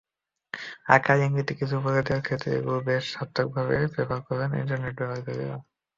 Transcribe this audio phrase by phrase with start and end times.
[0.89, 5.57] আকারে-ইঙ্গিতে কিছু বলে দেওয়ার ক্ষেত্রে এগুলো বেশ সার্থকভাবে ব্যবহারও করেন ইন্টারনেট ব্যবহারকারীরা।